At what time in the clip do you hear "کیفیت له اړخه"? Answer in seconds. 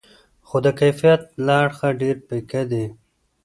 0.79-1.87